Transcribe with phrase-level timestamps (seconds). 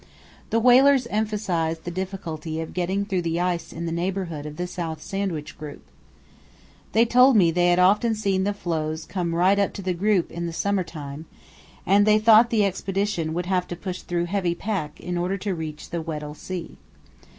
[0.49, 4.65] The whalers emphasized the difficulty of getting through the ice in the neighbourhood of the
[4.65, 5.83] South Sandwich Group.
[6.93, 10.31] They told me they had often seen the floes come right up to the group
[10.31, 11.27] in the summer time,
[11.85, 15.53] and they thought the Expedition would have to push through heavy pack in order to
[15.53, 16.77] reach the Weddell Sea.